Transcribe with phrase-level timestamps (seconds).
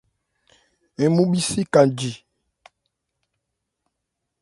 [1.01, 2.11] Ń mu bhísi ka ji.